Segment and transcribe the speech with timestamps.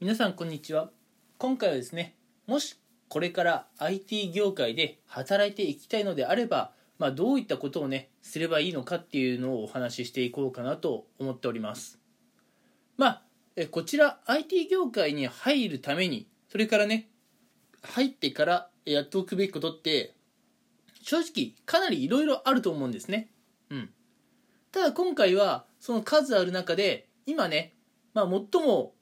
[0.00, 0.88] 皆さんこんにちは。
[1.36, 11.98] 今回はですねもしこれから IT 業界で働いていきたいのであれば、まあ、どういったことをねすればいいのかっていうのをお話ししていこうかなと思っております。
[12.96, 13.22] まあ
[13.56, 17.10] えこちら IT 業界に入るためにそれからね
[17.82, 20.14] 入ってからやっておくべきことって
[21.02, 23.28] 正直かなりいろいろあると思うんですね。
[23.68, 23.90] うん。
[24.72, 27.74] ただ今回はその数ある中で今ね、
[28.14, 28.94] まあ、最も、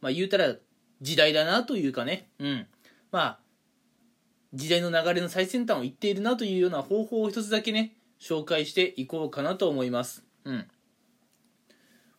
[0.00, 0.54] まあ、言うたら
[1.00, 2.66] 時代だなというかね、うん、
[3.12, 3.38] まあ
[4.54, 10.66] 時代の流れの最先端を言っているなというような方法を一つだけね紹介していこうかなと思います、うん、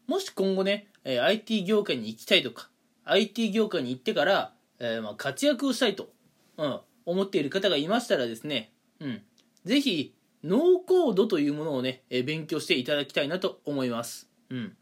[0.08, 2.70] もし今後ね、え IT 業界に行きたいとか
[3.05, 6.09] IT 業界に行ってから、えー、まあ活躍をしたいと、
[6.58, 9.22] うん、思っている方がいましたらですね、うん、
[9.66, 14.30] ぜひノーコードというものをね、え勉強していただきたいなと思います。
[14.50, 14.78] うん。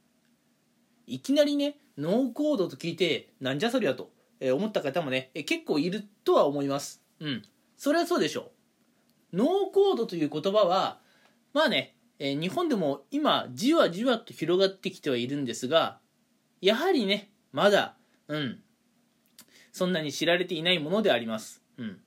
[1.07, 7.01] いきなりね、ノーコードと聞いて、なんじゃそりゃと、思った方もね、結構いるとは思います。
[7.19, 7.43] うん。
[7.77, 8.51] それはそうでしょ
[9.33, 9.37] う。
[9.37, 10.99] ノーコードという言葉は、
[11.53, 15.99] まあね、日本でも今、じわじわと広がってきてはいるんですが、
[16.61, 17.95] やはりね、まだ、
[18.27, 18.59] うん、
[19.71, 21.61] そんなに知られていないものであります。
[21.77, 21.99] うん。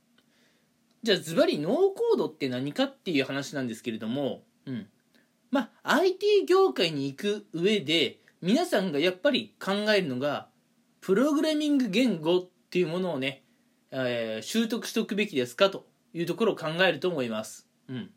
[1.02, 4.88] じゃあズバリノーコードって何かっていう話なんですけれども、うん。
[5.50, 10.48] まあ、IT 業界に行く上で、皆さんがやっぱり考えるのが、
[11.00, 13.44] プログラミング言語っていうものをね、
[13.90, 17.68] えー、習得しておくべきですかというところを考えると思います。
[17.88, 18.10] うん。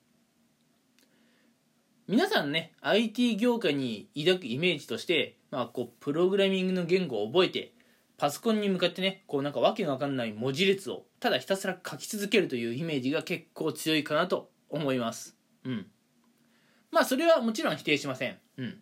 [2.08, 7.74] 皆さんね、IT 業界に抱くイメージとして、まあ、こう、プログラミングの言語を覚えて、
[8.22, 15.88] パソコンに向かってねこうなんかわけのわかんない文字列をただひたすら書き続けるというイメージが結構強いかなと思いますうん
[16.92, 18.78] まあそれはもちろん否定しませんうん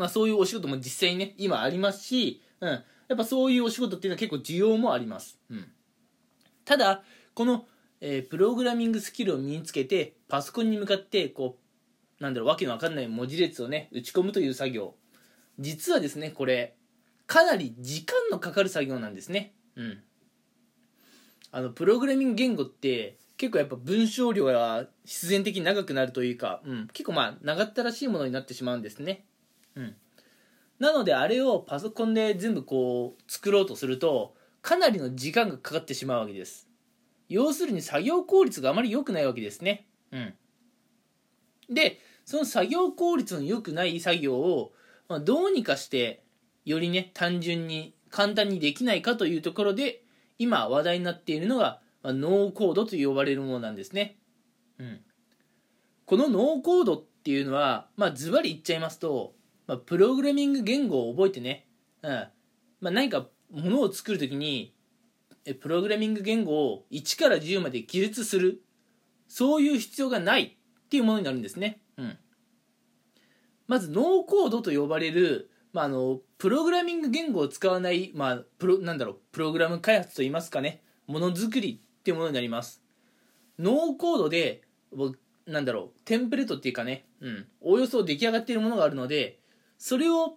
[0.00, 5.66] まあそういうお仕事も実際にね今ありますしうんやっぱそういうお仕事っていうのは結構需要もありますうん
[6.64, 7.02] ただ
[7.34, 7.66] この、
[8.00, 11.58] えー、プログラミングスキルを身につけてパソコンに向かってこ
[12.20, 14.94] うなんだろうわけのわかんない文字列をね打ち込むという作業
[15.58, 16.74] 実はですねこれ
[17.30, 19.54] かなり時間のかかる作業なんですね。
[19.76, 20.02] うん。
[21.52, 29.26] あの、プログラミング言語って結構やっぱ文章量が必然的に長くなるというか、うん、結構まあ長ったらしいものになってしまうんですね。
[29.74, 29.96] うん。
[30.78, 36.68] なのであれをパソコンで全部こう作ろうとするとかなりの時間がかかってしまうわけです。
[37.28, 39.86] 要するに作業効率があまり良くないわけですね。
[40.10, 40.34] うん。
[41.70, 44.72] で、その作業効率の良くない作業を、
[45.08, 46.24] まあ、どうにかして
[46.64, 50.02] よりね、単純に簡単にできないかというところで、
[50.38, 54.16] 今話題になっているのが、まあ、ノーコードと呼ばれるものなんですね。
[54.78, 55.00] うん。
[56.06, 59.34] このノーコードっていうのは、ま、ズバリ言っちゃいますと、
[59.70, 61.68] まあ、プログラミング言語を覚えてね、
[62.02, 62.10] うん。
[62.80, 64.74] まあ、何かものを作るときに、
[65.60, 68.64] プログラミング言語を1から10まで記述する。
[69.28, 71.82] そういう必要がないっていうものになるんですね。
[71.96, 72.18] うん。
[73.68, 82.82] まず、ノーコードと呼ばれる、まあ、あのプログラミング言語を使わない、まあ、プロなんだろうプログラム開発といいますかねものづくりっていうものになります
[83.56, 84.62] ノーコードで
[85.46, 89.39] なんだろうテンプレートっていうかねうんおおよそ出来上がっているものがあるので
[89.80, 90.36] それを、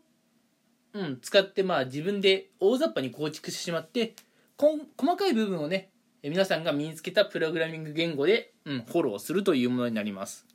[0.94, 4.16] うん、使ってまあ自分で大雑把に構築してしまって
[4.58, 5.92] こん細かい部分をね
[6.24, 10.48] 皆さんが身につけたプログラミング言語で、うん、フォローするというものになります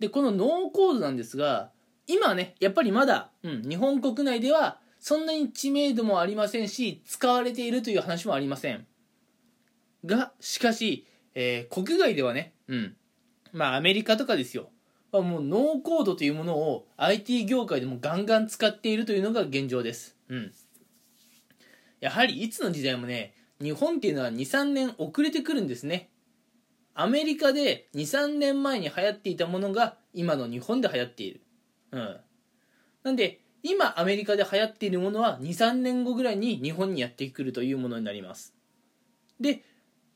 [0.00, 1.70] でこのノーコードなんですが
[2.08, 8.86] 今ね、やっぱりまだ、うん、日本国内ではそんなに知名度もありませんし、使われているという話もありません。
[10.06, 12.96] が、しかし、えー、国外ではね、うん、
[13.52, 14.70] まあアメリカとかですよ。
[15.12, 20.16] まあ、もうノーコードというものを IT 業界でもガンガン使っているというのが現状です。
[20.28, 20.52] うん。
[22.00, 26.10] やはりいつの時代もね、日本っていうのは2、3年遅れてくるんですね。
[26.94, 31.40] アメリカで2、3年前に流行っていたものが今の日本で流行っている。
[31.92, 32.20] うん。
[33.04, 38.54] なんで、今アメリカで流行っているものは2、3年後ぐらいに日本にやってくるというものになります。
[39.40, 39.64] で、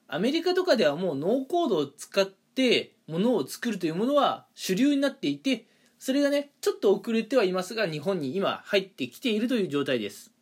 [0.07, 5.67] アメリカとかではもうノーコードを使ってものを作るというものは主流になっていて、
[5.99, 10.33] それがね、ちょっと遅れてはいますが、日本に今入ってきているという状態です。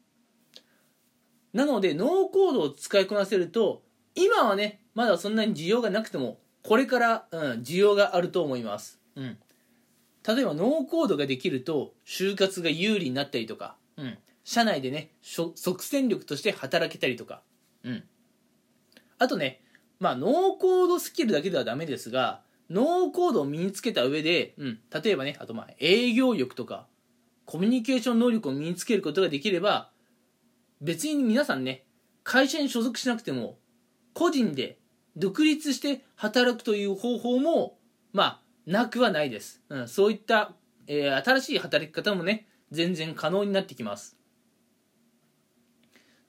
[1.52, 3.82] なので、ノーコードを使いこなせると、
[4.14, 9.00] 今はね、まだそんなに需要がなくても、これから、うん、需要があると思います。
[9.16, 9.38] うん。
[10.26, 17.42] 例えばノーコードができると就活が有利になったりとか、うん、社内でね即戦力として働けたりとか、
[17.84, 18.04] うん、
[19.18, 19.62] あとね
[19.98, 20.30] まあノー
[20.60, 26.86] コードスキルだけではダメですがノーコードを身につけた上で、うん、例えばねあとまあ営業力とか
[27.44, 29.90] コミュニケーション能力を身につけることができれば
[30.80, 31.84] 別に皆さんね
[32.22, 33.58] 会社に所属しなくても
[34.14, 34.78] 個人で
[35.16, 37.76] 独立して働くという方法も
[38.12, 40.52] まあなくはないです、うん、そういった、
[40.86, 44.16] えー、新しい働き方もね全然可能になってきます。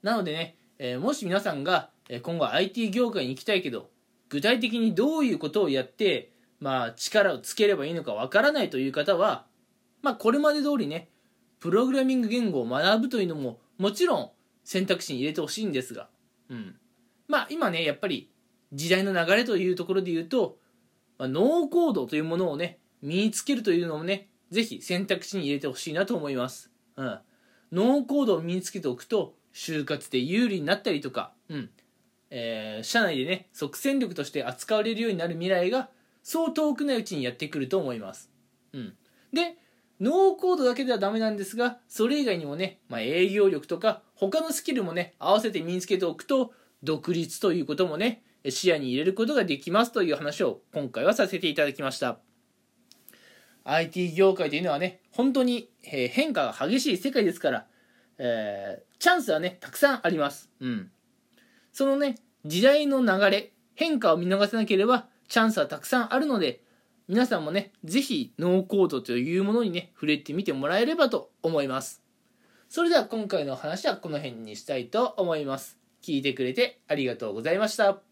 [0.01, 1.91] なのでね、えー、もし皆さんが
[2.23, 3.91] 今後 IT 業界に行きたいけど
[4.29, 6.30] 具体的にどういうことをやって
[6.61, 9.45] まあ力をつければいいのかわからないという方は
[10.01, 11.09] まあこれまで通りね
[11.59, 14.31] プログラミング言語を学ぶというのももちろん
[14.63, 16.07] 選択肢に入れてほしいんですが、
[16.49, 16.75] うん、
[17.27, 18.31] まあ今ねやっぱり
[18.71, 20.57] 時代の流れというところで言うと、
[21.17, 27.19] まあ、ノーコードというものをね身につけるというのもねぜひ選択肢に入れてほしいなと思います、うん、
[27.71, 31.69] ノーコードを身につけておくと就活で有利になったりとか、うん。
[32.33, 35.89] えー、社内でね即戦力として扱われるようになる未来が
[36.23, 38.29] そう遠くないうちにやってくると思います、
[38.73, 38.93] うん、
[39.33, 39.57] で
[40.01, 52.17] ノーコードだけではダメなんですが、それ以外にもね、まあ、営業力とか、他のスキルもね、合わせて身につけておくと、独立ということもね、視野に入れることができますという話を今回はさせていただきました。
[53.63, 57.67] IT 業界というのはね、本当に変化が激しい世界ですから、
[58.17, 60.49] えー、チャンスはね、たくさんあります。
[60.59, 60.89] うん。
[61.71, 66.61] そのね、時代の流れ、変化を見逃せなければ、チャンスはたくさんあるので、
[67.07, 72.03] 皆さんもね、是非ノーコードというものにね、触れてみてもらえればと思います。
[72.67, 75.77] それでは今回の話はこの辺にしたいと思います。
[76.01, 78.10] 聞いてくれてありがとうございました。